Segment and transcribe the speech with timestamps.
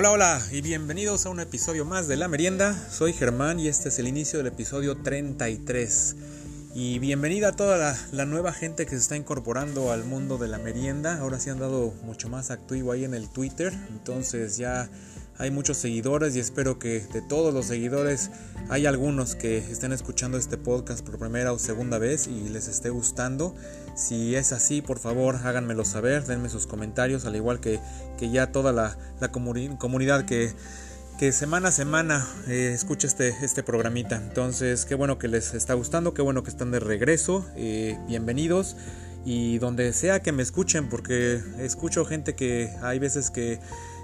[0.00, 2.72] Hola, hola y bienvenidos a un episodio más de La Merienda.
[2.88, 6.14] Soy Germán y este es el inicio del episodio 33.
[6.72, 10.58] Y bienvenida a toda la, nueva gente que se está incorporando al mundo de la
[10.58, 11.18] merienda.
[11.18, 13.72] Ahora sí han dado mucho más activo ahí en el Twitter.
[13.88, 14.88] Entonces ya
[15.36, 18.30] hay muchos seguidores y espero que de todos los seguidores
[18.68, 22.90] hay algunos que estén escuchando este podcast por primera o segunda vez y les esté
[22.90, 23.52] gustando.
[23.98, 27.80] Si es así, por favor háganmelo saber, denme sus comentarios, al igual que,
[28.16, 28.96] que ya toda la,
[29.32, 30.52] comunidad que,
[31.18, 34.14] que semana a semana eh, escucha este, este programita.
[34.14, 38.76] Entonces, qué bueno que les está gustando, qué bueno que están de regreso, eh, bienvenidos
[39.24, 43.58] y donde sea que me escuchen, porque escucho gente que hay veces que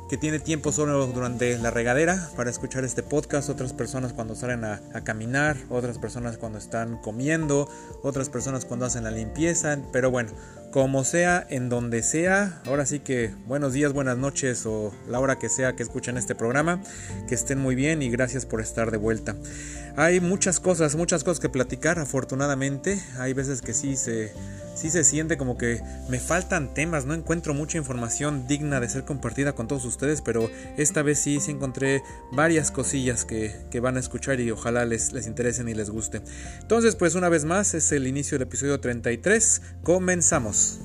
[0.08, 4.64] que tiene tiempo solo durante la regadera para escuchar este podcast, otras personas cuando salen
[4.64, 7.68] a, caminar, otras personas cuando están comiendo,
[8.02, 10.32] otras personas cuando hacen la limpieza, pero bueno,
[10.70, 15.38] como sea, en donde sea, ahora sí que buenos días, buenas noches o la hora
[15.38, 16.82] que sea que escuchen este programa,
[17.28, 19.36] que estén muy bien y gracias por estar de vuelta.
[19.96, 24.32] Hay muchas cosas, muchas cosas que platicar, afortunadamente, hay veces que sí se
[24.74, 29.04] sí se siente como que me faltan temas, no encuentro mucha información digna de ser
[29.04, 34.00] compartida con todos ustedes, pero esta vez sí, sí encontré varias cosillas que, van a
[34.00, 36.22] escuchar y ojalá les, les interesen y les guste.
[36.60, 40.80] Entonces, pues una vez más, es el inicio del episodio 33, comenzamos.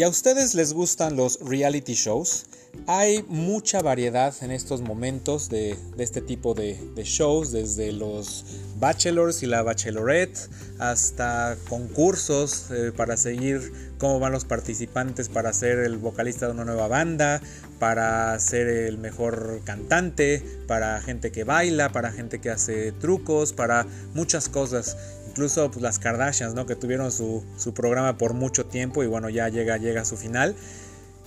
[0.00, 2.46] ¿Y a ustedes les gustan los reality shows?
[2.86, 8.44] Hay mucha variedad en estos momentos de, este tipo de, shows, desde los
[8.78, 15.78] bachelors y la bachelorette hasta concursos eh, para seguir cómo van los participantes para ser
[15.78, 17.42] el vocalista de una nueva banda,
[17.78, 23.86] para ser el mejor cantante, para gente que baila, para gente que hace trucos, para
[24.14, 24.96] muchas cosas.
[25.28, 26.66] Incluso pues, las Kardashians, ¿no?
[26.66, 27.44] Que tuvieron su,
[27.74, 30.56] programa por mucho tiempo y bueno, ya llega, llega a su final.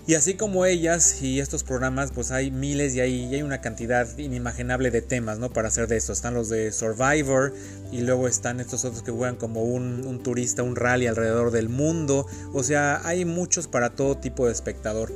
[0.06, 4.18] Y así como ellas y estos programas, pues hay miles y hay, hay una cantidad
[4.18, 5.50] inimaginable de temas, ¿no?
[5.50, 6.12] Para hacer de esto.
[6.12, 7.54] Están los de Survivor
[7.90, 11.70] y luego están estos otros que juegan como un, un turista, un rally alrededor del
[11.70, 12.28] mundo.
[12.54, 15.14] O sea, hay muchos para todo tipo de espectador.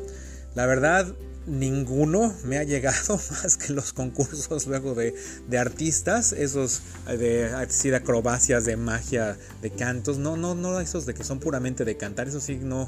[0.55, 1.13] La verdad,
[1.47, 5.13] ninguno me ha llegado más que los concursos luego de,
[5.57, 11.23] artistas, esos de, de acrobacias, de magia, de cantos, no, no, no esos de que
[11.23, 12.87] son puramente de cantar, eso sí no,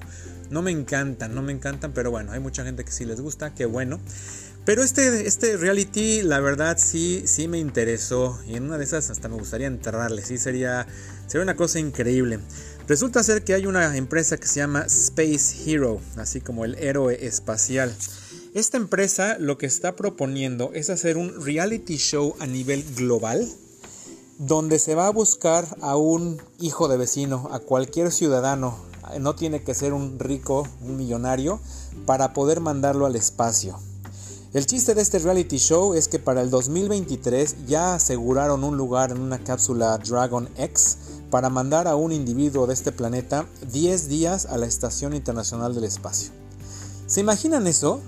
[0.50, 3.54] no me encantan, no me encantan, pero bueno, hay mucha gente que sí les gusta,
[3.56, 4.00] qué bueno.
[4.66, 8.40] Pero este, este reality, la verdad, sí, sí me interesó.
[8.46, 10.22] Y en una de esas hasta me gustaría enterrarle.
[10.22, 10.86] Sí, sería,
[11.26, 12.40] sería una cosa increíble.
[12.88, 17.26] Resulta ser que hay una empresa que se llama Space Hero, así como el héroe
[17.26, 17.96] espacial.
[18.56, 23.48] Esta empresa lo que está proponiendo es hacer un reality show a nivel global
[24.40, 28.76] donde se va a buscar a un hijo de vecino, a cualquier ciudadano,
[29.20, 31.60] no tiene que ser un rico, un millonario,
[32.08, 33.78] para poder mandarlo al espacio.
[34.54, 39.12] El chiste de este reality show es que para el 2023 ya aseguraron un lugar
[39.12, 40.98] en una cápsula Dragon X
[41.30, 45.84] para mandar a un individuo de este planeta 10 días a la Estación Internacional del
[45.84, 46.32] Espacio.
[47.06, 48.02] ¿Se imaginan eso?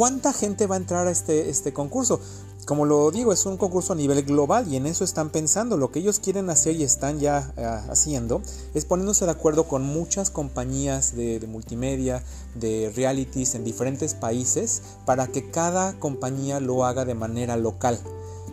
[0.00, 2.20] ¿Cuánta gente va a entrar a este, este concurso?
[2.64, 5.76] Como lo digo, es un concurso a nivel global y en eso están pensando.
[5.76, 8.40] Lo que ellos quieren hacer y están ya eh, haciendo
[8.72, 12.24] es poniéndose de acuerdo con muchas compañías de, de, multimedia,
[12.54, 18.00] de realities en diferentes países para que cada compañía lo haga de manera local.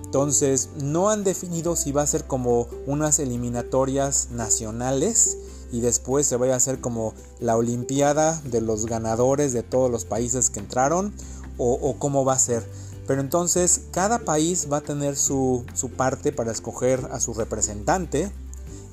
[0.03, 5.38] Entonces, no han definido si va a ser como unas eliminatorias nacionales
[5.72, 10.06] y después se vaya a hacer como la Olimpiada de los ganadores de todos los
[10.06, 11.14] países que entraron
[11.57, 12.68] o, cómo va a ser.
[13.06, 18.31] Pero entonces cada país va a tener su, parte para escoger a su representante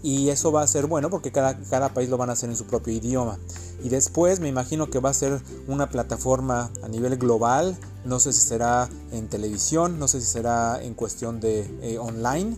[0.02, 2.56] y eso va a ser bueno porque cada, cada, país lo van a hacer en
[2.56, 3.38] su propio idioma.
[3.82, 8.32] Y después me imagino que va a ser una plataforma a nivel global, no sé
[8.32, 12.56] si será en televisión, no sé si será en cuestión de eh, online,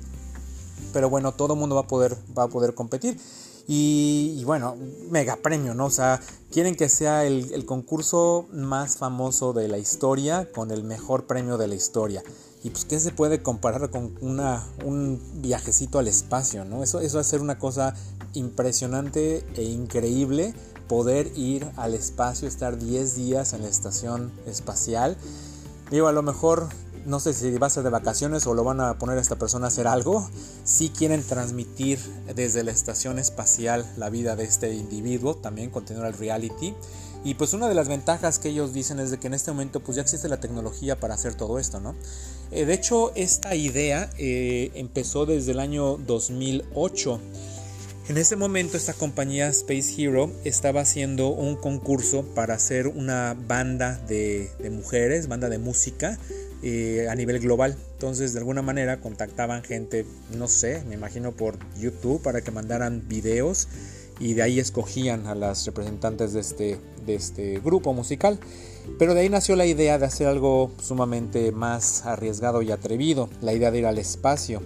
[0.92, 3.19] pero bueno, todo el mundo va a poder, va a poder competir.
[3.68, 4.76] Y, bueno,
[5.10, 5.86] mega premio, ¿no?
[5.86, 6.20] O sea,
[6.52, 11.66] quieren que sea el, concurso más famoso de la historia con el mejor premio de
[11.66, 12.22] la historia.
[12.62, 16.82] Y pues, ¿qué se puede comparar con una, un viajecito al espacio, ¿no?
[16.82, 17.94] Eso, eso va a ser una cosa
[18.34, 20.54] impresionante e increíble
[20.88, 25.16] poder ir al espacio, estar 10 días en la estación espacial.
[25.90, 26.69] Digo, a lo mejor
[27.06, 29.37] no sé si va a ser de vacaciones o lo van a poner a esta
[29.37, 30.29] persona a hacer algo,
[30.64, 31.99] si quieren transmitir
[32.35, 36.75] desde la estación espacial la vida de este individuo, también continuar el reality.
[37.25, 39.81] Y pues una de las ventajas que ellos dicen es de que en este momento
[39.81, 41.94] pues ya existe la tecnología para hacer todo esto, ¿no?
[42.53, 47.20] Eh, de hecho, esta idea eh, empezó desde el año 2008.
[48.08, 54.00] En ese momento esta compañía Space Hero estaba haciendo un concurso para hacer una banda
[54.06, 56.17] de, mujeres, banda de música
[56.62, 57.76] eh, a nivel global.
[57.94, 60.06] Entonces de alguna manera contactaban gente,
[60.38, 63.67] no sé, me imagino por YouTube para que mandaran videos
[64.20, 68.38] y de ahí escogían a las representantes de este, de este grupo musical.
[69.00, 73.53] Pero de ahí nació la idea de hacer algo sumamente más arriesgado y atrevido, la
[73.53, 74.62] idea de ir al espacio.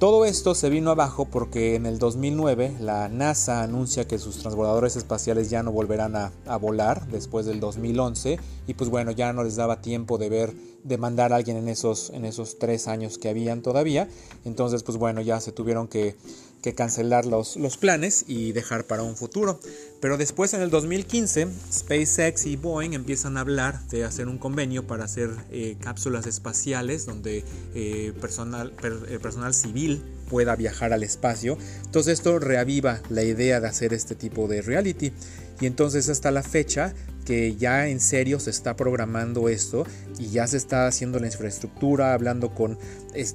[0.00, 4.96] Todo esto se vino abajo porque en el 2009 la NASA anuncia que sus transbordadores
[4.96, 9.56] espaciales ya no volverán a, volar después del 2011 y pues bueno ya no les
[9.56, 10.54] daba tiempo de ver
[10.84, 14.08] de mandar a alguien en esos en esos tres años que habían todavía.
[14.46, 16.16] Entonces pues bueno ya se tuvieron que
[16.62, 19.60] que cancelar los, los planes y dejar para un futuro.
[20.00, 24.86] Pero después en el 2015 SpaceX y Boeing empiezan a hablar de hacer un convenio
[24.86, 31.58] para hacer eh, cápsulas espaciales donde eh, personal, eh, personal civil pueda viajar al espacio.
[31.84, 35.12] Entonces esto reaviva la idea de hacer este tipo de reality.
[35.60, 36.94] Y entonces hasta la fecha
[37.26, 39.84] que ya en serio se está programando esto
[40.18, 42.78] y ya se está haciendo la infraestructura, hablando con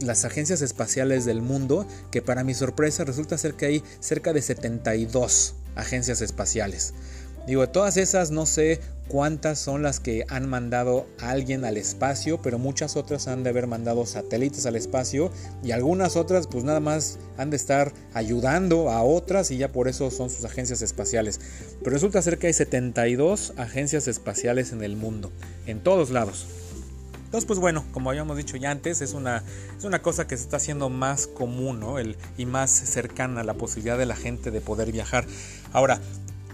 [0.02, 4.42] las agencias espaciales del mundo, que para mi sorpresa resulta ser que hay cerca de
[4.42, 6.94] 72 agencias espaciales.
[7.46, 11.78] Digo, de todas esas no sé cuántas son las que han mandado a alguien al
[11.78, 15.32] espacio, pero muchas otras han de haber mandado satélites al espacio
[15.64, 19.88] y algunas otras pues nada más han de estar ayudando a otras y ya por
[19.88, 21.40] eso son sus agencias espaciales.
[21.80, 25.32] Pero resulta ser que hay 72 agencias espaciales en el mundo,
[25.66, 26.48] en todos lados.
[27.36, 29.44] Entonces, pues bueno, como habíamos dicho ya antes, es una,
[29.78, 33.56] es una cosa que se está haciendo más común El, y más cercana a la
[33.56, 35.26] posibilidad de la gente de poder viajar.
[35.74, 36.00] Ahora,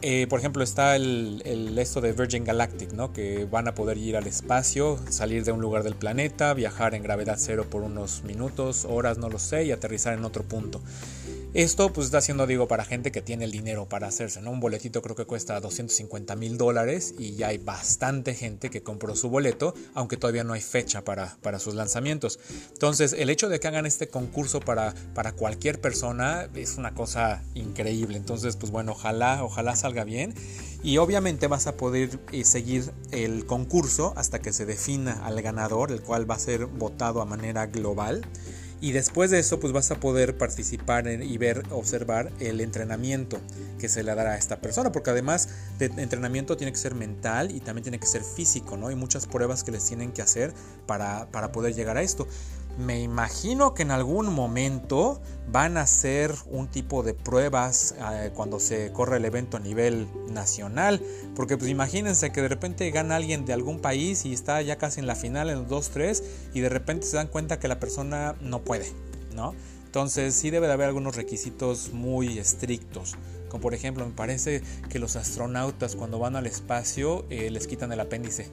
[0.01, 3.13] eh, por ejemplo, está el, esto de Virgin Galactic, ¿no?
[3.13, 7.03] que van a poder ir al espacio, salir de un lugar del planeta, viajar en
[7.03, 10.81] gravedad cero por unos minutos, horas, no lo sé, y aterrizar en otro punto.
[11.53, 14.51] Esto pues está siendo, digo, para gente que tiene el dinero para hacerse, ¿no?
[14.51, 19.17] Un boletito creo que cuesta 250 mil dólares y ya hay bastante gente que compró
[19.17, 22.39] su boleto, aunque todavía no hay fecha para, para sus lanzamientos.
[22.71, 27.43] Entonces, el hecho de que hagan este concurso para, para cualquier persona es una cosa
[27.53, 28.15] increíble.
[28.15, 30.33] Entonces, pues bueno, ojalá, ojalá salga bien.
[30.83, 35.91] Y obviamente vas a poder eh, seguir el concurso hasta que se defina al ganador,
[35.91, 38.25] el cual va a ser votado a manera global.
[38.81, 43.39] Y después de eso, pues vas a poder participar y ver, observar el entrenamiento
[43.79, 47.51] que se le dará a esta persona, porque además de entrenamiento tiene que ser mental
[47.51, 48.87] y también tiene que ser físico, ¿no?
[48.87, 50.51] Hay muchas pruebas que les tienen que hacer
[50.87, 52.27] para, para poder llegar a esto
[52.81, 58.59] me imagino que en algún momento van a hacer un tipo de pruebas eh, cuando
[58.59, 61.01] se corre el evento a nivel nacional.
[61.35, 64.99] Porque pues imagínense que de repente gana alguien de algún país y está ya casi
[64.99, 66.23] en la final, en los 2-3,
[66.53, 68.91] y de repente se dan cuenta que la persona no puede,
[69.35, 69.53] ¿no?
[69.85, 73.15] Entonces sí debe de haber algunos requisitos muy estrictos.
[73.49, 77.91] Como por ejemplo, me parece que los astronautas cuando van al espacio eh, les quitan
[77.91, 78.49] el apéndice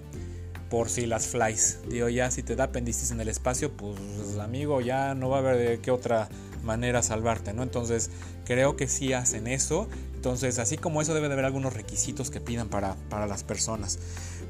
[0.70, 1.78] por si las flies.
[1.88, 5.40] Digo, ya si te da apendicitis en el espacio, pues amigo, ya no va a
[5.40, 6.28] haber de qué otra
[6.64, 7.62] manera salvarte, ¿no?
[7.62, 8.10] Entonces,
[8.44, 9.88] creo que sí hacen eso.
[10.14, 13.98] Entonces, así como eso, debe de haber algunos requisitos que pidan para, para las personas.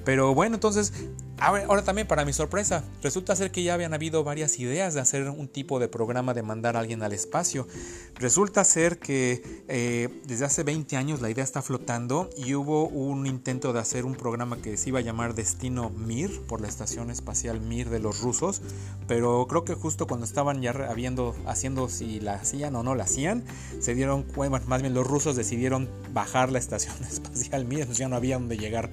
[0.08, 0.94] Pero bueno, entonces,
[1.36, 5.28] ahora también para mi sorpresa, resulta ser que ya habían habido varias ideas de hacer
[5.28, 7.68] un tipo de programa de mandar a alguien al espacio.
[8.14, 13.26] Resulta ser que eh, desde hace 20 años la idea está flotando y hubo un
[13.26, 17.10] intento de hacer un programa que se iba a llamar Destino Mir por la Estación
[17.10, 18.62] Espacial Mir de los rusos,
[19.06, 23.04] pero creo que justo cuando estaban ya habiendo, haciendo si la hacían o no la
[23.04, 23.44] hacían,
[23.78, 28.16] se dieron cuenta, más bien los rusos decidieron bajar la Estación Espacial Mir, ya no
[28.16, 28.90] había donde llegar.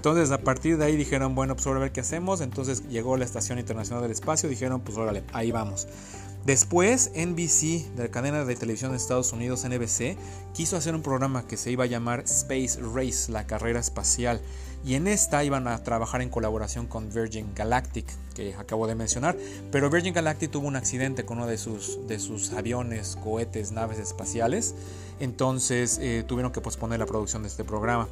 [0.00, 2.40] Entonces a partir de ahí dijeron, bueno, pues ahora a ver qué hacemos.
[2.40, 5.86] Entonces llegó la Estación Internacional del Espacio, dijeron, pues órale, ahí vamos.
[6.46, 10.16] Después NBC, de la cadena de televisión de Estados Unidos, NBC,
[10.54, 14.40] quiso hacer un programa que se iba a llamar Space Race, la carrera espacial.
[14.86, 19.36] Y en esta iban a trabajar en colaboración con Virgin Galactic, que acabo de mencionar.
[19.70, 23.98] Pero Virgin Galactic tuvo un accidente con uno de sus, de sus aviones, cohetes, naves
[23.98, 24.74] espaciales.
[25.18, 28.08] Entonces eh, tuvieron que posponer la producción de este programa.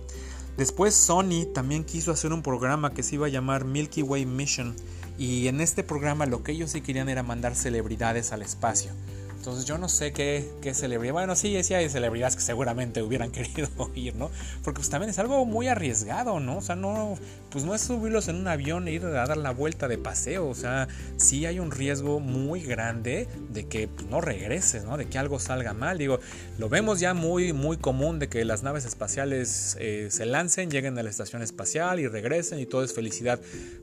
[0.58, 4.74] Después Sony también quiso hacer un programa que se iba a llamar Milky Way Mission
[5.16, 8.90] y en este programa lo que ellos sí querían era mandar celebridades al espacio.
[9.38, 11.12] Entonces yo no sé qué, qué celebridad.
[11.12, 14.30] Bueno, sí, sí hay celebridades que seguramente hubieran querido ir, ¿no?
[14.64, 16.58] Porque pues también es algo muy arriesgado, ¿no?
[16.58, 17.16] O sea, no,
[17.50, 20.48] pues no es subirlos en un avión e ir a dar la vuelta de paseo.
[20.48, 24.96] O sea, sí hay un riesgo muy grande de que pues, no regreses, ¿no?
[24.96, 25.98] De que algo salga mal.
[25.98, 26.18] Digo,
[26.58, 30.98] lo vemos ya muy, muy común de que las naves espaciales eh, se lancen, lleguen
[30.98, 33.40] a la estación espacial y regresen y todo es felicidad.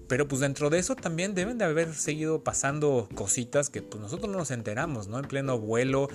[0.08, 4.30] Pero pues dentro de eso también deben de haber seguido pasando cositas que pues nosotros
[4.32, 5.20] no nos enteramos, ¿no?
[5.20, 6.10] En pleno vuelo,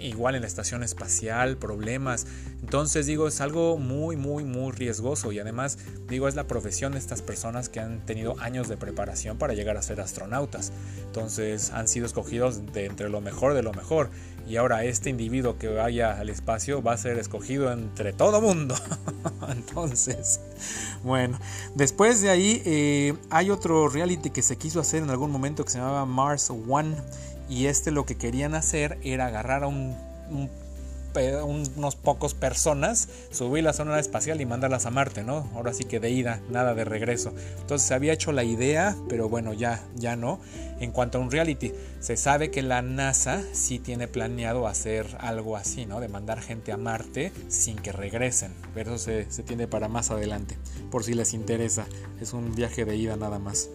[0.00, 2.26] igual en la estación espacial, problemas.
[2.60, 5.78] Entonces digo, es algo muy, muy, muy riesgoso y además
[6.08, 9.76] digo, es la profesión de estas personas que han tenido años de preparación para llegar
[9.76, 10.72] a ser astronautas.
[11.06, 14.10] Entonces han sido escogidos de entre lo mejor de lo mejor.
[14.46, 18.74] Y ahora este individuo que vaya al espacio va a ser escogido entre todo mundo.
[19.48, 20.40] Entonces,
[21.02, 21.38] bueno,
[21.74, 25.70] después de ahí eh, hay otro reality que se quiso hacer en algún momento que
[25.70, 26.96] se llamaba Mars One.
[27.48, 29.94] Y este lo que querían hacer era agarrar a un
[31.44, 35.48] unos pocos personas, subir la zona espacial y mandarlas a Marte, ¿no?
[35.54, 37.32] Ahora sí que de ida, nada de regreso.
[37.60, 40.40] Entonces se había hecho la idea, pero bueno, ya, ya no.
[40.80, 45.56] En cuanto a un reality, se sabe que la NASA sí tiene planeado hacer algo
[45.56, 46.00] así, ¿no?
[46.00, 48.52] De mandar gente a Marte sin que regresen.
[48.74, 50.58] Pero eso se, se tiene para más adelante,
[50.90, 51.86] por si les interesa.
[52.20, 53.70] Es un viaje de ida nada más.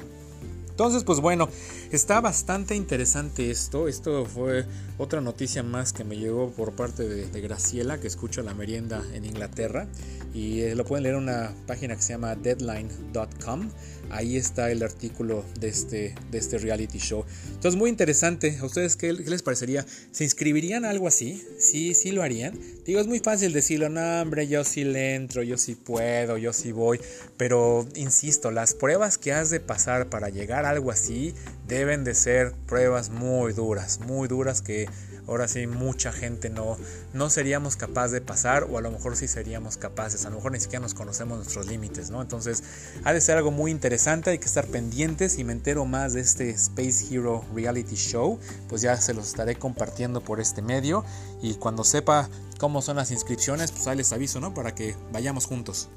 [0.80, 1.50] Entonces, pues bueno,
[1.92, 3.90] está bastante interesante esto.
[3.90, 4.64] Esto fue
[4.98, 9.26] otra noticia más que me llegó por parte de, Graciela, que escucha la merienda en
[9.26, 9.90] Inglaterra.
[10.34, 13.70] Y eh, lo pueden leer en una página que se llama deadline.com.
[14.10, 17.26] Ahí está el artículo de este, de este reality show.
[17.48, 18.58] Entonces, muy interesante.
[18.60, 19.86] ¿A ustedes qué, les parecería?
[20.12, 21.44] ¿Se inscribirían a algo así?
[21.60, 22.60] ¿Sí, sí lo harían?
[22.86, 26.54] Digo, es muy fácil decirlo, no, hombre, yo sí le entro, yo sí puedo, yo
[26.54, 27.00] sí voy.
[27.38, 31.34] Pero, insisto, las pruebas que has de pasar para llegar a algo así
[31.70, 34.90] deben de ser pruebas muy duras, muy duras que
[35.28, 36.78] ahora sí mucha gente no,
[37.14, 40.52] no seríamos capaces de pasar o a lo mejor sí seríamos capaces, a lo mejor
[40.52, 42.24] ni siquiera nos conocemos nuestros límites, ¿no?
[42.24, 42.64] Entonces
[43.04, 46.22] ha de ser algo muy interesante, hay que estar pendientes y me entero más de
[46.22, 51.06] este Space Hero Reality Show, pues ya se los estaré compartiendo por este medio
[51.42, 54.56] y cuando sepa cómo son las inscripciones, pues ahí les aviso, ¿no?
[54.56, 55.88] Para que vayamos juntos.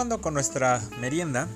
[0.00, 1.46] Continuando con nuestra merienda,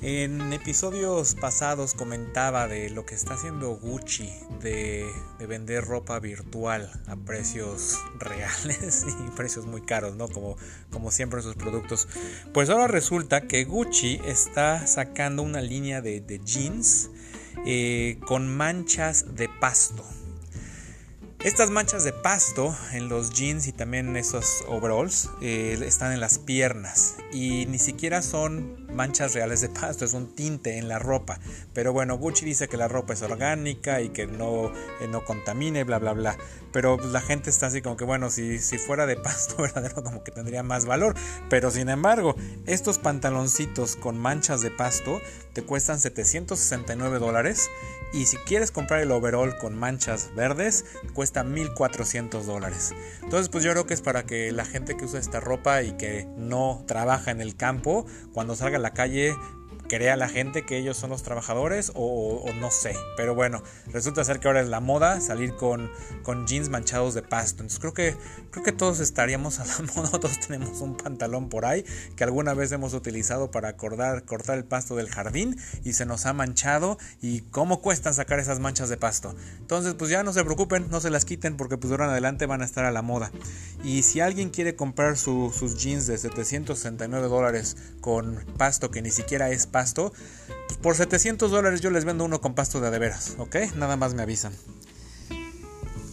[0.00, 4.32] en episodios pasados comentaba de lo que está haciendo Gucci
[4.62, 5.12] de,
[5.46, 10.28] vender ropa virtual a precios reales y precios muy caros, ¿no?
[10.28, 10.56] Como,
[10.90, 12.08] como siempre sus productos.
[12.54, 17.10] Pues ahora resulta que Gucci está sacando una línea de, jeans
[17.66, 20.02] eh, con manchas de pasto.
[21.44, 26.20] Estas manchas de pasto en los jeans y también en esos overalls eh, están en
[26.20, 31.00] las piernas y ni siquiera son manchas reales de pasto, es un tinte en la
[31.00, 31.40] ropa.
[31.74, 35.82] Pero bueno, Gucci dice que la ropa es orgánica y que no, eh, no contamine,
[35.82, 36.38] bla, bla, bla.
[36.72, 40.22] Pero la gente está así como que, bueno, si, si fuera de pasto verdadero, como
[40.22, 41.16] que tendría más valor.
[41.50, 45.20] Pero sin embargo, estos pantaloncitos con manchas de pasto
[45.54, 47.68] te cuestan 769 dólares.
[48.12, 52.94] Y si quieres comprar el overall con manchas verdes, cuesta 1400 dólares.
[53.22, 55.92] Entonces, pues yo creo que es para que la gente que usa esta ropa y
[55.92, 59.34] que no trabaja en el campo, cuando salga la calle
[59.88, 62.94] crea la gente que ellos son los trabajadores o, no sé.
[63.16, 65.90] Pero bueno, resulta ser que ahora es la moda salir con,
[66.22, 67.62] con jeans manchados de pasto.
[67.62, 68.16] Entonces creo que,
[68.52, 72.54] creo que todos estaríamos a la moda, todos tenemos un pantalón por ahí que alguna
[72.54, 76.98] vez hemos utilizado para cortar, cortar el pasto del jardín y se nos ha manchado.
[77.20, 79.34] ¿Y cómo cuesta sacar esas manchas de pasto?
[79.58, 82.46] Entonces pues ya no se preocupen, no se las quiten porque pues ahora en adelante
[82.46, 83.32] van a estar a la moda.
[83.82, 89.50] Y si alguien quiere comprar sus jeans de 769 dólares con pasto que ni siquiera
[89.50, 90.12] es pasto,
[90.68, 93.56] pues por 700 dólares yo les vendo uno con pasto de adeveras, ¿ok?
[93.76, 94.52] Nada más me avisan.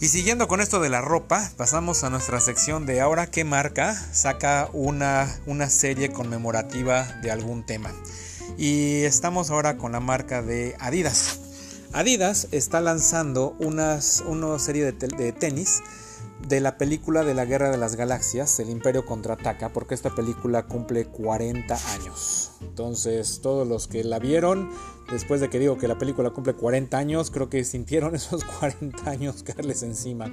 [0.00, 3.94] Y siguiendo con esto de la ropa, pasamos a nuestra sección de ahora qué marca
[4.12, 7.92] saca una, una serie conmemorativa de algún tema.
[8.56, 11.40] Y estamos ahora con la marca de Adidas.
[11.92, 15.82] Adidas está lanzando unas, una serie de, de tenis
[16.48, 20.64] de la película de la Guerra de las Galaxias, El Imperio contraataca, porque esta película
[20.64, 22.52] cumple 40 años.
[22.60, 24.70] Entonces, todos los que la vieron,
[25.10, 29.10] después de que digo que la película cumple 40 años, creo que sintieron esos 40
[29.10, 30.30] años caerles encima.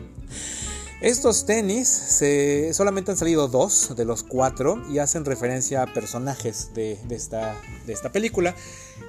[0.99, 6.71] Estos tenis se, solamente han salido dos de los cuatro y hacen referencia a personajes
[6.73, 8.55] de, esta, de esta, película.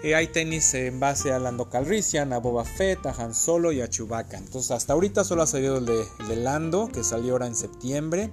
[0.02, 3.80] Eh, hay tenis en base a Lando Calrissian, a Boba Fett, a Han Solo y
[3.80, 4.36] a Chewbacca.
[4.36, 8.32] Entonces hasta ahorita solo ha salido el de, Lando, que salió ahora en septiembre.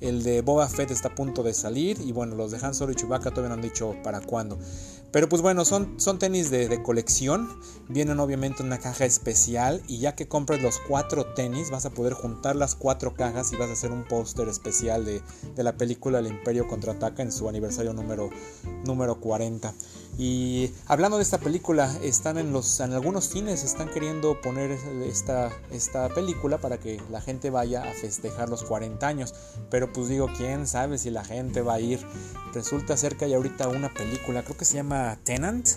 [0.00, 2.90] El de Boba Fett está a punto de salir y bueno, los de Han Solo
[2.90, 4.58] y Chewbacca todavía no han dicho para cuándo.
[5.16, 7.48] Pero pues bueno, son, son tenis de, colección.
[7.88, 9.82] Vienen obviamente en una caja especial.
[9.88, 13.56] Y ya que compres los cuatro tenis, vas a poder juntar las cuatro cajas y
[13.56, 15.22] vas a hacer un póster especial de,
[15.56, 18.28] la película El Imperio Contraataca en su aniversario número,
[18.84, 19.72] número 40.
[20.18, 25.50] Y hablando de esta película, están en los en algunos cines están queriendo poner esta,
[25.70, 29.34] esta película para que la gente vaya a festejar los 40 años.
[29.70, 32.00] Pero pues digo, quién sabe si la gente va a ir.
[32.54, 35.68] Resulta ser que hay ahorita una película, creo que se llama Tenant.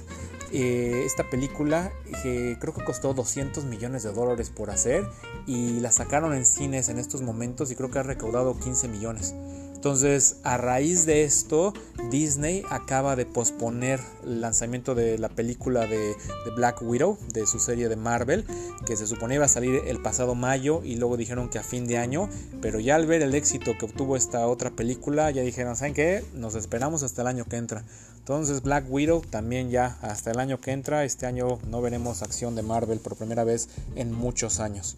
[0.51, 1.91] Eh, esta película
[2.23, 5.07] que creo que costó 200 millones de dólares por hacer
[5.45, 9.35] y la sacaron en cines en estos momentos y creo que ha recaudado 15 millones.
[9.79, 11.71] Entonces, a raíz de esto,
[12.11, 16.17] Disney acaba de posponer el lanzamiento de la película de,
[16.53, 18.43] Black Widow, de su serie de Marvel,
[18.85, 21.87] que se suponía iba a salir el pasado mayo y luego dijeron que a fin
[21.87, 22.27] de año,
[22.61, 26.25] pero ya al ver el éxito que obtuvo esta otra película, ya dijeron, ¿saben qué?
[26.33, 27.85] Nos esperamos hasta el año que entra.
[28.29, 32.53] Entonces Black Widow también ya hasta el año que entra, este año no veremos acción
[32.53, 34.97] de Marvel por primera vez en muchos años.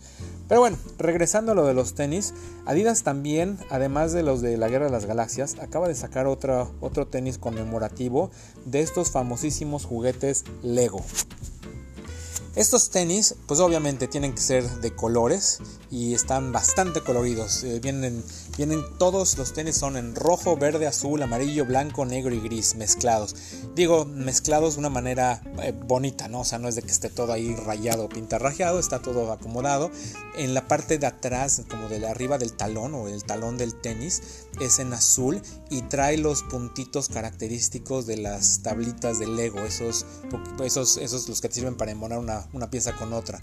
[0.49, 2.33] Pero bueno, regresando a lo de los tenis,
[2.65, 6.73] Adidas también, además de los de la Guerra de las Galaxias, acaba de sacar otro,
[6.81, 8.31] otro tenis conmemorativo
[8.65, 11.01] de estos famosísimos juguetes Lego.
[12.53, 15.59] Estos tenis, pues obviamente tienen que ser de colores
[15.89, 17.63] y están bastante coloridos.
[17.63, 18.21] Eh, vienen,
[18.65, 23.35] vienen todos los tenis son en rojo, verde, azul, amarillo, blanco, negro y gris mezclados.
[23.73, 26.41] Digo mezclados de una manera eh, bonita, ¿no?
[26.41, 29.89] O sea, no es de que esté todo ahí rayado pintarrajeado, está todo acomodado.
[30.37, 34.21] En la parte de atrás, como de arriba del talón o el talón del tenis,
[34.59, 35.41] es en azul
[35.71, 40.05] y trae los puntitos característicos de las tablitas de Lego, esos,
[40.63, 43.39] esos, esos los que te sirven para embonar una una, pieza con otra.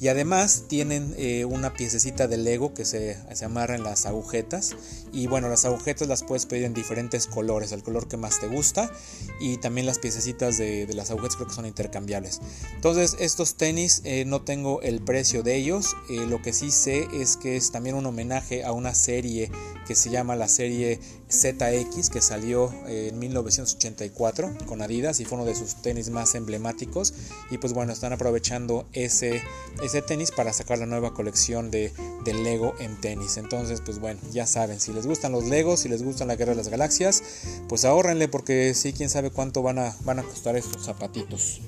[0.00, 4.57] Y además tienen eh, una piececita de Lego que se, se amarra en las agujetas.
[5.12, 8.46] Y bueno, las agujetas las puedes pedir en diferentes colores, el color que más te
[8.46, 8.90] gusta.
[9.40, 12.40] Y también las piececitas de, las agujetas creo que son intercambiables.
[12.74, 15.96] Entonces estos tenis eh, no tengo el precio de ellos.
[16.10, 19.50] Eh, lo que sí sé es que es también un homenaje a una serie
[19.86, 25.46] que se llama la serie ZX que salió en 1984 con Adidas y fue uno
[25.46, 27.14] de sus tenis más emblemáticos.
[27.50, 29.42] Y pues bueno, están aprovechando ese,
[29.82, 31.92] ese tenis para sacar la nueva colección de,
[32.24, 33.36] de, Lego en tenis.
[33.36, 36.52] Entonces, pues bueno, ya saben, si les gustan los Legos, si les gustan la Guerra
[36.52, 37.22] de las Galaxias,
[37.68, 41.60] pues ahorrenle porque sí, quién sabe cuánto van a, van a costar estos zapatitos.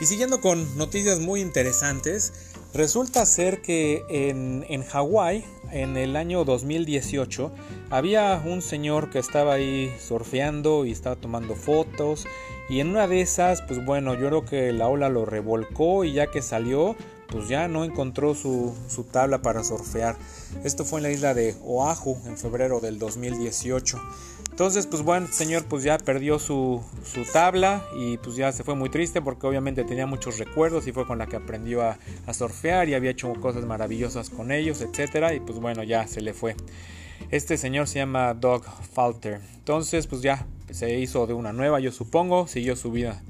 [0.00, 2.32] Y siguiendo con noticias muy interesantes,
[2.74, 7.50] resulta ser que en, en Hawái, en el año 2018,
[7.90, 12.26] había un señor que estaba ahí surfeando y estaba tomando fotos
[12.68, 16.14] y en una de esas, pues bueno, yo creo que la ola lo revolcó y
[16.14, 16.96] ya que salió,
[17.28, 18.74] pues ya no encontró su,
[19.10, 20.16] tabla para surfear.
[20.64, 24.00] Esto fue en la isla de Oahu en febrero del 2018.
[24.54, 26.80] Entonces, pues bueno, señor pues ya perdió su,
[27.32, 31.08] tabla y pues ya se fue muy triste porque obviamente tenía muchos recuerdos y fue
[31.08, 35.34] con la que aprendió a, a surfear y había hecho cosas maravillosas con ellos, etcétera
[35.34, 36.54] Y pues bueno, ya se le fue.
[37.32, 38.62] Este señor se llama Doug
[38.92, 39.40] Falter.
[39.56, 43.20] Entonces, pues ya se hizo de una nueva, yo supongo, siguió su vida.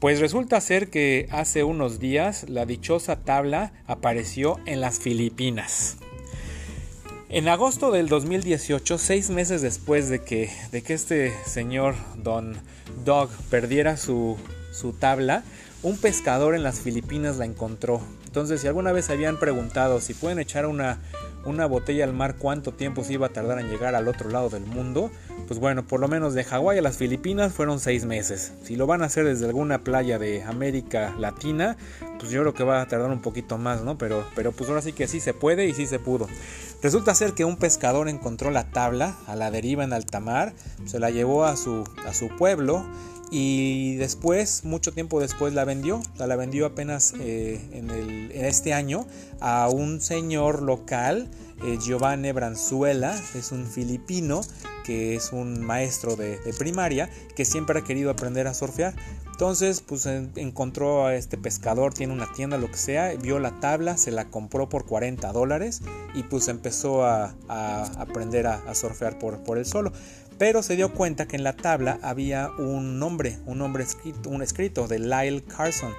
[0.00, 5.98] Pues resulta ser que hace unos días la dichosa tabla apareció en las Filipinas.
[7.34, 12.56] En agosto del 2018, seis meses después de que, de que este señor Don
[13.04, 14.36] Dog perdiera su,
[14.70, 15.42] su tabla,
[15.82, 18.00] un pescador en las Filipinas la encontró.
[18.26, 21.00] Entonces, si alguna vez habían preguntado si pueden echar una,
[21.44, 24.48] una botella al mar, cuánto tiempo se iba a tardar en llegar al otro lado
[24.48, 25.10] del mundo,
[25.48, 28.52] pues bueno, por lo menos de Hawái a las Filipinas fueron seis meses.
[28.62, 31.76] Si lo van a hacer desde alguna playa de América Latina,
[32.18, 33.98] pues yo creo que va a tardar un poquito más, ¿no?
[33.98, 36.28] Pero, pero pues ahora sí que sí se puede y sí se pudo.
[36.84, 40.52] Resulta ser que un pescador encontró la tabla a la deriva en alta mar,
[40.84, 42.84] se la llevó a su, a su pueblo
[43.30, 46.02] y después, mucho tiempo después, la vendió.
[46.18, 49.06] La vendió apenas eh, en, este año
[49.40, 51.30] a un señor local,
[51.64, 54.42] eh, Giovanni Branzuela, es un filipino
[54.84, 58.94] que es un maestro de, primaria que siempre ha querido aprender a surfear.
[59.34, 63.96] Entonces, pues encontró a este pescador, tiene una tienda, lo que sea, vio la tabla,
[63.96, 65.82] se la compró por 40 dólares
[66.14, 67.34] y pues empezó a,
[67.98, 69.92] aprender a, surfear por, por él solo
[70.38, 74.42] pero se dio cuenta que en la tabla había un nombre, un nombre escrito, un
[74.42, 75.92] escrito de Lyle Carson.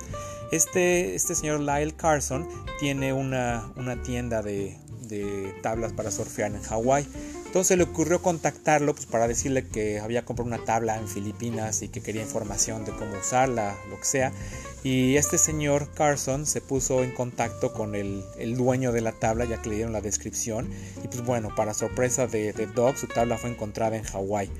[0.51, 2.47] Este, este señor Lyle Carson
[2.79, 7.05] tiene una, una tienda de, de, tablas para surfear en Hawái.
[7.55, 11.87] Entonces le ocurrió contactarlo pues, para decirle que había comprado una tabla en Filipinas y
[11.87, 14.33] que quería información de cómo usarla, lo que sea.
[14.83, 18.25] Y este señor Carson se puso en contacto con el,
[18.57, 20.69] dueño de la tabla, ya que le dieron la descripción.
[21.01, 24.51] Y pues bueno, para sorpresa de, de Doug, su tabla fue encontrada en Hawái.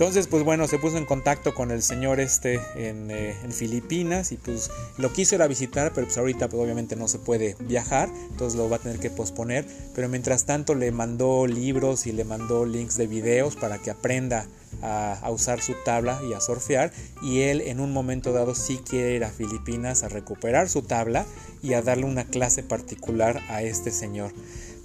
[0.00, 4.38] Entonces, pues bueno, se puso en contacto con el señor este en, eh, Filipinas y
[4.38, 8.08] pues lo quiso ir a visitar, pero pues ahorita pues obviamente no se puede viajar,
[8.30, 9.66] entonces lo va a tener que posponer.
[9.94, 14.46] Pero mientras tanto le mandó libros y le mandó links de videos para que aprenda
[14.80, 18.80] a, a, usar su tabla y a surfear y él en un momento dado sí
[18.82, 21.26] quiere ir a Filipinas a recuperar su tabla
[21.62, 24.32] y a darle una clase particular a este señor.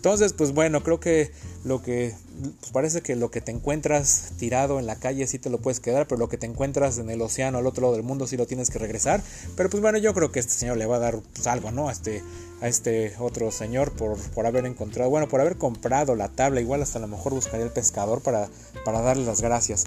[0.05, 1.31] Entonces, pues bueno, creo que
[1.63, 2.13] lo que
[2.59, 5.79] pues parece que lo que te encuentras tirado en la calle sí te lo puedes
[5.79, 8.37] quedar, pero lo que te encuentras en el océano al otro lado del mundo sí
[8.37, 9.23] lo tienes que regresar.
[9.57, 11.89] Pero pues bueno, yo creo que este señor le va a dar pues, algo, ¿no?
[11.89, 12.21] A este,
[12.61, 16.61] a este otro señor por, por haber encontrado, bueno, por haber comprado la tabla.
[16.61, 18.47] Igual hasta a lo mejor buscaría el pescador para,
[18.85, 19.85] para darle las gracias.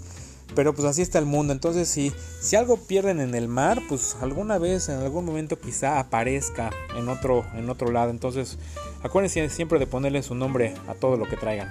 [0.55, 1.53] Pero pues así está el mundo.
[1.53, 5.99] Entonces si, si algo pierden en el mar, pues alguna vez, en algún momento quizá
[5.99, 8.09] aparezca en otro, en otro lado.
[8.09, 8.57] Entonces
[9.03, 11.69] acuérdense siempre de ponerle su nombre a todo lo que traigan.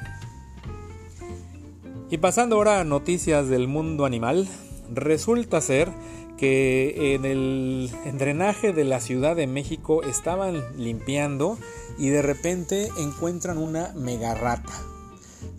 [2.10, 4.48] Y pasando ahora a noticias del mundo animal,
[4.90, 5.90] resulta ser
[6.38, 11.58] que en el drenaje de la Ciudad de México estaban limpiando
[11.98, 14.72] y de repente encuentran una mega rata.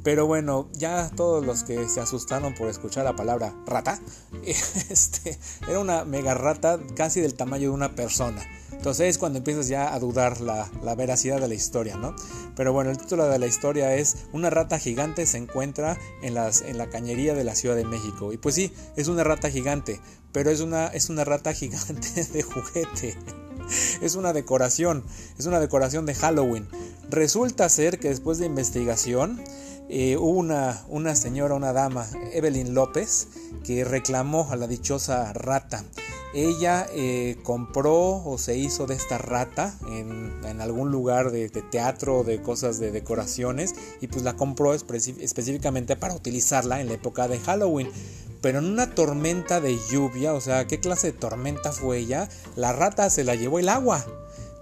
[0.03, 3.99] Pero bueno, ya todos los que se asustaron por escuchar la palabra rata,
[4.89, 5.37] este,
[5.67, 8.45] era una mega rata casi del tamaño de una persona.
[8.71, 12.15] Entonces es cuando empiezas ya a dudar la, veracidad de la historia, ¿no?
[12.55, 16.61] Pero bueno, el título de la historia es Una rata gigante se encuentra en, las,
[16.61, 18.31] en la cañería de la Ciudad de México.
[18.31, 19.99] Y pues sí, es una rata gigante,
[20.31, 23.17] pero es una, es una rata gigante de juguete.
[24.01, 25.03] Es una decoración,
[25.37, 26.67] es una decoración de Halloween.
[27.09, 29.43] Resulta ser que después de investigación,
[29.89, 33.27] eh, hubo una, una señora, una dama, Evelyn López,
[33.63, 35.83] que reclamó a la dichosa rata.
[36.33, 42.41] Ella eh, compró o se hizo de esta rata en, algún lugar de, teatro, de
[42.41, 47.89] cosas de decoraciones, y pues la compró específicamente para utilizarla en la época de Halloween.
[48.41, 52.29] Pero en una tormenta de lluvia, o sea, ¿qué clase de tormenta fue ella?
[52.55, 54.05] La rata se la llevó el agua.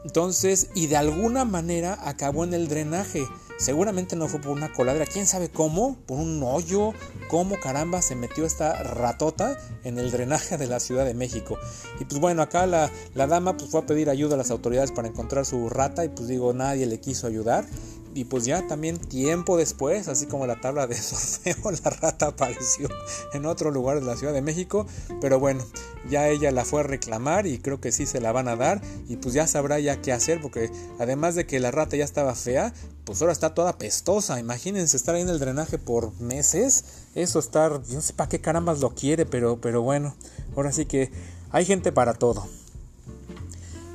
[0.06, 3.28] Entonces, y de alguna manera acabó en el drenaje.
[3.58, 6.94] Seguramente no fue por una coladera, quién sabe cómo, por un hoyo,
[7.28, 11.58] cómo caramba se metió esta ratota en el drenaje de la Ciudad de México.
[12.00, 15.08] Y pues bueno, acá la, dama pues fue a pedir ayuda a las autoridades para
[15.08, 17.66] encontrar su rata y pues digo, nadie le quiso ayudar.
[18.14, 22.90] Y pues ya también tiempo después, así como la tabla de sorteo, la rata apareció
[23.34, 24.86] en otro lugar de la Ciudad de México.
[25.20, 25.64] Pero bueno,
[26.10, 28.82] ya ella la fue a reclamar y creo que sí se la van a dar.
[29.08, 32.36] Y pues ya sabrá ya qué hacer, porque además de que la rata ya estaba
[32.36, 32.74] fea,
[33.06, 34.40] pues ahora está toda pestosa.
[34.40, 36.84] Imagínense estar ahí en el drenaje por meses.
[37.16, 40.16] Eso estar, yo no sé para qué carambas lo quiere, pero, pero bueno,
[40.56, 41.12] ahora sí que
[41.52, 42.48] hay gente para todo.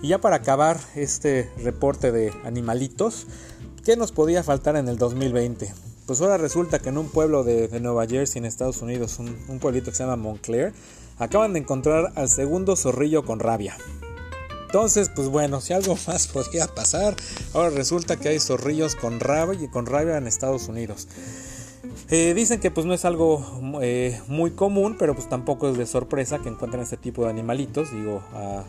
[0.03, 3.27] Y ya para acabar este reporte de animalitos,
[3.85, 5.75] ¿Qué nos podía faltar en el 2020?
[6.07, 9.59] Pues ahora resulta que en un pueblo de, Nueva Jersey, en Estados Unidos, un, un,
[9.59, 10.73] pueblito que se llama Montclair,
[11.19, 13.77] acaban de encontrar al segundo zorrillo con rabia.
[14.67, 17.15] Entonces, pues bueno, si algo más podía pasar,
[17.53, 21.09] ahora resulta que hay zorrillos con rabia y con rabia en Estados Unidos.
[22.09, 25.87] Eh, dicen que pues no es algo eh, muy común, pero pues tampoco es de
[25.87, 27.91] sorpresa que encuentren este tipo de animalitos.
[27.91, 28.65] Digo, a,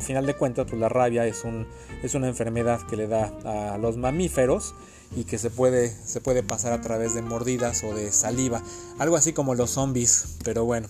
[0.00, 1.66] final de cuentas, pues la rabia es, un,
[2.02, 3.32] es una enfermedad que le da
[3.72, 4.74] a los mamíferos
[5.16, 8.62] y que se puede, se puede pasar a través de mordidas o de saliva.
[8.98, 10.88] Algo así como los zombies, pero bueno.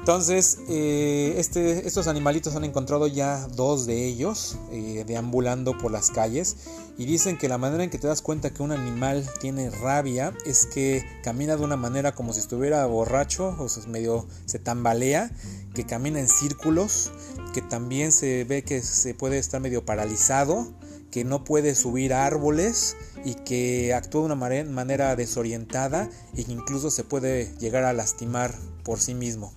[0.00, 6.10] Entonces, eh, este, estos animalitos han encontrado ya dos de ellos eh, deambulando por las
[6.10, 6.56] calles
[6.96, 10.32] y dicen que la manera en que te das cuenta que un animal tiene rabia
[10.46, 15.30] es que camina de una manera como si estuviera borracho o sea, medio se tambalea,
[15.74, 17.10] que camina en círculos,
[17.52, 20.66] que también se ve que se puede estar medio paralizado,
[21.10, 27.04] que no puede subir árboles y que actúa de una manera desorientada e incluso se
[27.04, 29.52] puede llegar a lastimar por sí mismo.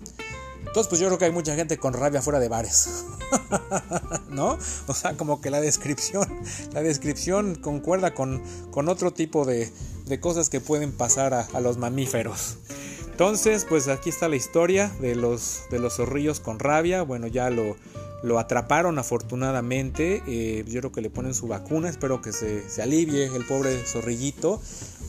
[0.73, 3.05] Entonces, pues yo creo que hay mucha gente con rabia fuera de bares.
[4.31, 4.57] ¿No?
[4.87, 6.27] O sea, como que la descripción,
[6.73, 9.71] la descripción concuerda con, con otro tipo de,
[10.07, 12.57] de, cosas que pueden pasar a, los mamíferos.
[13.05, 17.03] Entonces, pues aquí está la historia de los, de los zorrillos con rabia.
[17.03, 17.75] Bueno, ya lo,
[18.23, 20.23] lo atraparon afortunadamente.
[20.25, 21.87] Eh, yo creo que le ponen su vacuna.
[21.87, 24.59] Espero que se, se alivie el pobre zorrillito.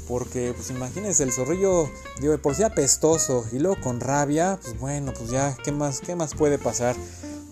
[0.08, 1.88] Porque, pues imagínense, el zorrillo,
[2.20, 6.00] digo, de por sí apestoso y luego con rabia, pues bueno, pues ya, ¿qué más,
[6.00, 6.94] qué más puede pasar?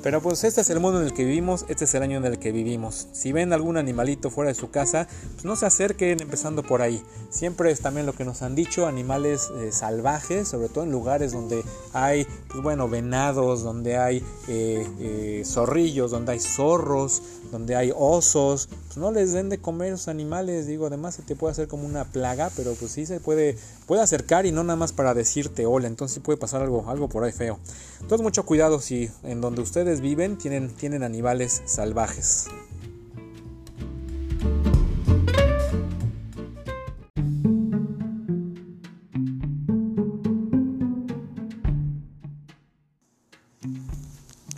[0.03, 2.25] Pero pues este es el mundo en el que vivimos, este es el año en
[2.25, 3.07] el que vivimos.
[3.13, 7.05] Si ven algún animalito fuera de su casa, pues no se acerquen empezando por ahí.
[7.31, 11.31] Siempre es también lo que nos han dicho, animales eh, salvajes, sobre todo en lugares
[11.31, 11.63] donde
[11.93, 18.69] hay, pues bueno, venados, donde hay eh, eh, zorrillos, donde hay zorros, donde hay osos.
[18.93, 21.87] Pues no les den de comer esos animales, digo, además se te puede hacer como
[21.87, 25.65] una plaga, pero pues sí se puede, puede acercar y no nada más para decirte
[25.65, 27.59] hola, entonces puede pasar algo, algo por ahí feo.
[28.03, 32.49] Entonces mucho cuidado si en donde ustedes viven tienen, tienen animales salvajes.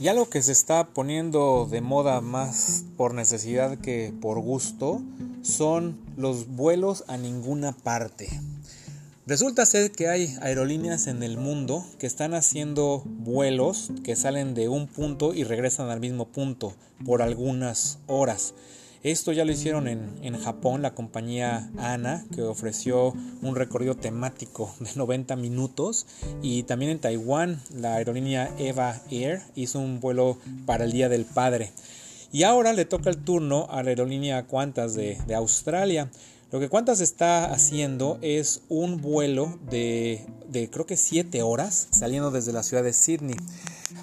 [0.01, 5.01] Y algo que se está poniendo de moda más por necesidad que por gusto
[5.43, 8.29] son los vuelos a ninguna parte.
[9.27, 14.69] Resulta ser que hay aerolíneas en el mundo que están haciendo vuelos que salen de
[14.69, 16.75] un punto y regresan al mismo punto
[17.07, 18.53] por algunas horas.
[19.05, 23.13] Esto ya lo hicieron en, Japón, la compañía ANA, que ofreció
[23.43, 26.07] un recorrido temático de 90 minutos.
[26.41, 31.27] Y también en Taiwán, la aerolínea Eva Air hizo un vuelo para el Día del
[31.27, 31.71] Padre.
[32.33, 36.11] Y ahora le toca el turno a la aerolínea Qantas de, de Australia.
[36.55, 40.25] Lo que Qantas está haciendo es un vuelo de,
[40.71, 43.35] creo que 7 horas saliendo desde la ciudad de Sydney.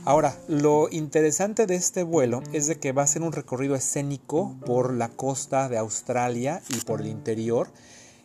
[0.04, 4.54] Ahora, lo interesante de este vuelo es de que va a ser un recorrido escénico
[4.66, 7.70] por la costa de Australia y por el interior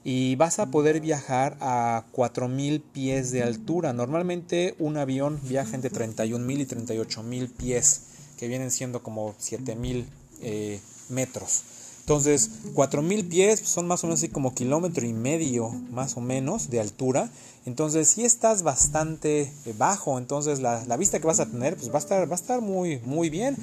[0.03, 3.93] y vas a poder viajar a 4.000 pies de altura.
[3.93, 8.01] Normalmente un avión viaja entre 31.000 y 38.000 pies,
[8.37, 10.05] que vienen siendo como 7.000
[10.43, 11.63] eh, metros.
[12.07, 16.71] Entonces, 4000 pies son más o menos así como kilómetro y medio, más o menos,
[16.71, 17.29] de altura.
[17.67, 21.97] Entonces, si estás bastante eh, bajo, entonces la, vista que vas a tener pues va
[21.97, 23.57] a estar, va a estar muy, muy bien.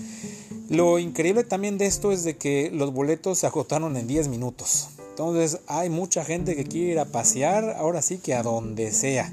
[0.67, 4.89] Lo increíble también de esto es de que los boletos se agotaron en 10 minutos.
[5.11, 9.31] Entonces, hay mucha gente que quiere ir a pasear, ahora sí que a donde sea.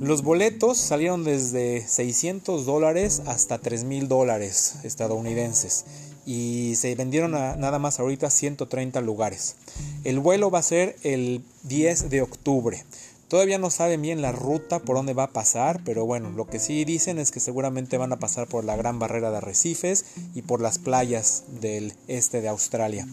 [0.00, 5.84] Los boletos salieron desde 600 dólares hasta 3 mil dólares estadounidenses
[6.26, 9.56] y se vendieron nada más ahorita 130 lugares.
[10.04, 12.84] El vuelo va a ser el 10 de octubre.
[13.28, 16.60] Todavía no saben bien la ruta por dónde va a pasar, pero bueno, lo que
[16.60, 20.42] sí dicen es que seguramente van a pasar por la gran barrera de arrecifes y
[20.42, 23.08] por las playas del este de Australia.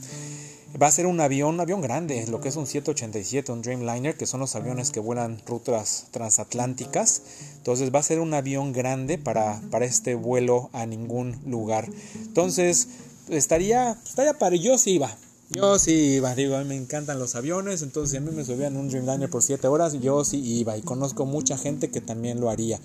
[0.80, 4.16] Va a ser un avión, un avión grande, lo que es un 787, un Dreamliner,
[4.16, 7.22] que son los aviones que vuelan rutas transatlánticas.
[7.58, 11.90] Entonces va a ser un avión grande para, para este vuelo a ningún lugar.
[12.16, 12.88] Entonces
[13.30, 15.16] estaría, estaría para, yo sí iba.
[15.50, 18.46] Yo sí iba, digo, a mí me encantan los aviones, entonces si a mí me
[18.46, 22.40] subían un Dreamliner por 7 horas, yo sí iba y conozco mucha gente que también
[22.40, 22.80] lo haría.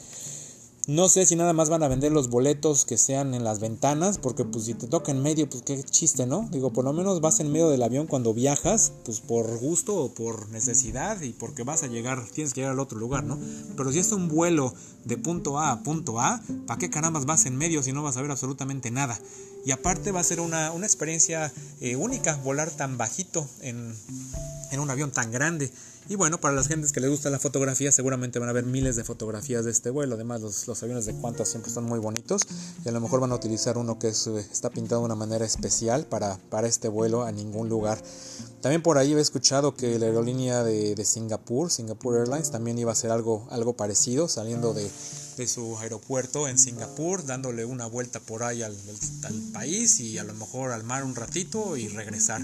[0.86, 4.18] No sé si nada más van a vender los boletos que sean en las ventanas,
[4.18, 6.48] porque pues si te toca en medio, pues qué chiste, ¿no?
[6.52, 10.14] Digo, por lo menos vas en medio del avión cuando viajas, pues por gusto o
[10.14, 13.36] por necesidad y porque vas a llegar, tienes que llegar al otro lugar, ¿no?
[13.76, 14.72] Pero si es un vuelo
[15.04, 18.16] de punto A a punto A, ¿para qué carambas vas en medio si no vas
[18.16, 19.18] a ver absolutamente nada?
[19.64, 23.92] Y aparte va a ser una, experiencia eh, única volar tan bajito en,
[24.70, 25.72] en un avión tan grande.
[26.08, 28.94] Y bueno, para las gentes que les gusta la fotografía, seguramente van a ver miles
[28.94, 30.14] de fotografías de este vuelo.
[30.14, 32.42] Además, los, aviones de Qantas siempre están muy bonitos.
[32.84, 35.44] Y a lo mejor van a utilizar uno que eh, está pintado de una manera
[35.44, 38.00] especial para, para este vuelo a ningún lugar.
[38.60, 42.90] También por ahí he escuchado que la aerolínea de, de Singapur, Singapore Airlines, también iba
[42.90, 44.88] a hacer algo, algo parecido, saliendo de,
[45.36, 48.76] de su aeropuerto en Singapur, dándole una vuelta por ahí al,
[49.52, 52.42] país y a lo mejor al mar un ratito y regresar.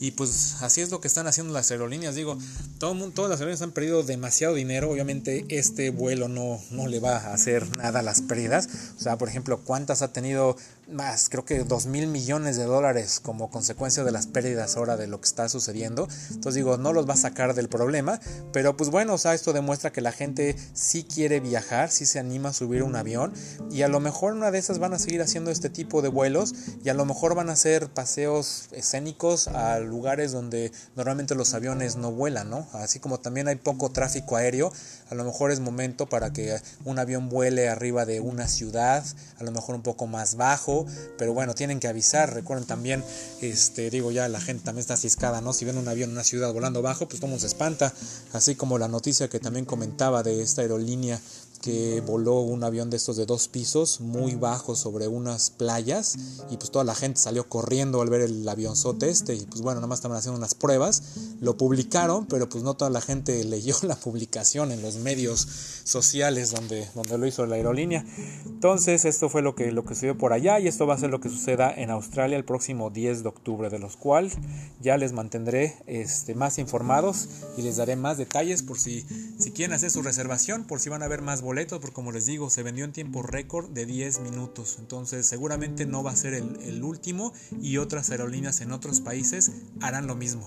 [0.00, 2.14] Y pues así es lo que están haciendo las aerolíneas.
[2.14, 2.38] Digo,
[2.78, 4.90] todo mundo, todas las aerolíneas han perdido demasiado dinero.
[4.90, 8.68] Obviamente este vuelo no, no le va a hacer nada a las pérdidas.
[8.96, 10.56] O sea, por ejemplo, ¿cuántas ha tenido
[10.90, 15.06] más, creo que 2 mil millones de dólares como consecuencia de las pérdidas ahora de
[15.06, 16.08] lo que está sucediendo.
[16.30, 18.20] Entonces digo, no los va a sacar del problema,
[18.52, 22.18] pero pues bueno, o sea, esto demuestra que la gente sí quiere viajar, sí se
[22.18, 23.32] anima a subir un avión
[23.70, 26.54] y a lo mejor una de esas van a seguir haciendo este tipo de vuelos
[26.82, 31.96] y a lo mejor van a hacer paseos escénicos a lugares donde normalmente los aviones
[31.96, 32.66] no vuelan, ¿no?
[32.72, 34.72] Así como también hay poco tráfico aéreo,
[35.10, 39.04] a lo mejor es momento para que un avión vuele arriba de una ciudad,
[39.38, 40.77] a lo mejor un poco más bajo
[41.16, 42.34] pero bueno, tienen que avisar.
[42.34, 43.04] Recuerden también,
[43.40, 45.52] este, digo, ya la gente también está ciscada, ¿no?
[45.52, 47.92] Si ven un avión en una ciudad volando bajo, pues como se espanta.
[48.32, 51.20] Así como la noticia que también comentaba de esta aerolínea
[51.60, 56.16] que voló un avión de estos de dos pisos muy bajo sobre unas playas
[56.50, 59.80] y pues toda la gente salió corriendo al ver el avionzote este y pues bueno,
[59.80, 61.02] nada más estaban haciendo unas pruebas,
[61.40, 65.46] lo publicaron, pero pues no toda la gente leyó la publicación en los medios
[65.84, 68.04] sociales donde, donde lo hizo la aerolínea.
[68.46, 71.10] Entonces esto fue lo que, lo que sucedió por allá y esto va a ser
[71.10, 74.34] lo que suceda en Australia el próximo 10 de octubre, de los cuales
[74.80, 79.04] ya les mantendré este, más informados y les daré más detalles por si,
[79.38, 82.26] si quieren hacer su reservación, por si van a ver más boletos, porque como les
[82.26, 84.76] digo, se vendió en tiempo récord de 10 minutos.
[84.80, 87.32] Entonces seguramente no va a ser el, el último
[87.62, 90.46] y otras aerolíneas en otros países harán lo mismo.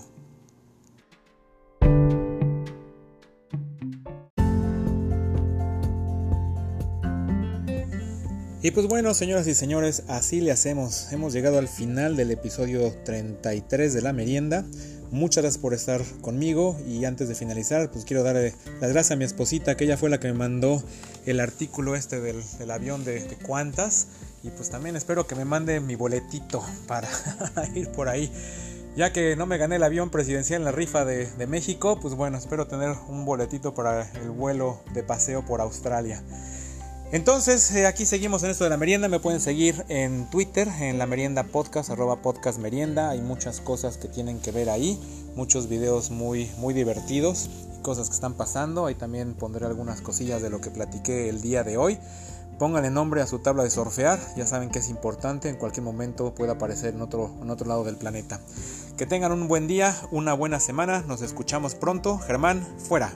[8.62, 11.12] Y pues bueno, señoras y señores, así le hacemos.
[11.12, 14.64] Hemos llegado al final del episodio 33 de la merienda.
[15.12, 19.16] Muchas gracias por estar conmigo y antes de finalizar, pues quiero darle las gracias a
[19.16, 20.82] mi esposita, que ella fue la que me mandó
[21.26, 24.06] el artículo este del, avión de, de Cuantas.
[24.42, 27.10] Y pues también espero que me mande mi boletito para
[27.74, 28.32] ir por ahí.
[28.96, 32.14] Ya que no me gané el avión presidencial en la rifa de, de México, pues
[32.14, 36.22] bueno, espero tener un boletito para el vuelo de paseo por Australia.
[37.12, 39.06] Entonces, eh, aquí seguimos en esto de la merienda.
[39.06, 43.10] Me pueden seguir en Twitter, en la merienda podcast, arroba podcast merienda.
[43.10, 44.98] Hay muchas cosas que tienen que ver ahí,
[45.36, 47.50] muchos videos muy, muy divertidos,
[47.82, 48.86] cosas que están pasando.
[48.86, 51.98] Ahí también pondré algunas cosillas de lo que platiqué el día de hoy.
[52.58, 56.34] Pónganle nombre a su tabla de surfear, ya saben que es importante, en cualquier momento
[56.34, 58.40] puede aparecer en otro, en otro lado del planeta.
[58.96, 62.18] Que tengan un buen día, una buena semana, nos escuchamos pronto.
[62.18, 63.12] Germán, fuera.